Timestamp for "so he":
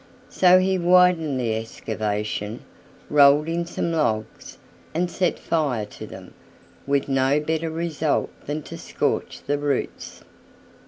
0.31-0.79